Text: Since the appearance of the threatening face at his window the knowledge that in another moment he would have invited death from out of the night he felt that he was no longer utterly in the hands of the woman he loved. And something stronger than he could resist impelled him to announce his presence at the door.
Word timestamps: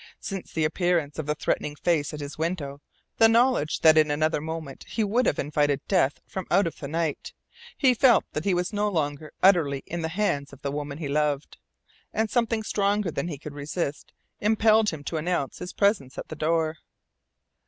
Since 0.19 0.51
the 0.53 0.63
appearance 0.65 1.19
of 1.19 1.27
the 1.27 1.35
threatening 1.35 1.75
face 1.75 2.11
at 2.11 2.21
his 2.21 2.35
window 2.35 2.81
the 3.17 3.29
knowledge 3.29 3.81
that 3.81 3.99
in 3.99 4.09
another 4.09 4.41
moment 4.41 4.83
he 4.87 5.03
would 5.03 5.27
have 5.27 5.37
invited 5.37 5.79
death 5.87 6.19
from 6.25 6.47
out 6.49 6.65
of 6.65 6.79
the 6.79 6.87
night 6.87 7.33
he 7.77 7.93
felt 7.93 8.25
that 8.31 8.43
he 8.43 8.55
was 8.55 8.73
no 8.73 8.89
longer 8.89 9.31
utterly 9.43 9.83
in 9.85 10.01
the 10.01 10.07
hands 10.09 10.53
of 10.53 10.63
the 10.63 10.71
woman 10.71 10.97
he 10.97 11.07
loved. 11.07 11.59
And 12.13 12.31
something 12.31 12.63
stronger 12.63 13.11
than 13.11 13.27
he 13.27 13.37
could 13.37 13.53
resist 13.53 14.11
impelled 14.39 14.89
him 14.89 15.03
to 15.03 15.17
announce 15.17 15.59
his 15.59 15.71
presence 15.71 16.17
at 16.17 16.29
the 16.29 16.35
door. 16.35 16.77